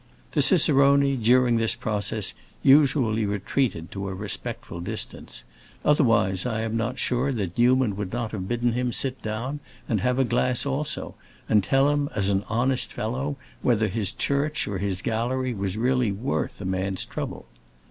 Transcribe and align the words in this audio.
The 0.31 0.41
cicerone, 0.41 1.17
during 1.21 1.57
this 1.57 1.75
process, 1.75 2.33
usually 2.63 3.23
retreated 3.23 3.91
to 3.91 4.09
a 4.09 4.15
respectful 4.15 4.79
distance; 4.79 5.43
otherwise 5.85 6.43
I 6.43 6.61
am 6.61 6.75
not 6.75 6.97
sure 6.97 7.31
that 7.33 7.55
Newman 7.55 7.95
would 7.97 8.11
not 8.11 8.31
have 8.31 8.47
bidden 8.47 8.73
him 8.73 8.91
sit 8.91 9.21
down 9.21 9.59
and 9.87 10.01
have 10.01 10.17
a 10.17 10.23
glass 10.25 10.65
also, 10.65 11.13
and 11.47 11.63
tell 11.63 11.89
him 11.91 12.09
as 12.15 12.29
an 12.29 12.45
honest 12.49 12.91
fellow 12.91 13.35
whether 13.61 13.89
his 13.89 14.11
church 14.11 14.67
or 14.67 14.79
his 14.79 15.03
gallery 15.03 15.53
was 15.53 15.77
really 15.77 16.11
worth 16.11 16.59
a 16.61 16.65
man's 16.65 17.05
trouble. 17.05 17.45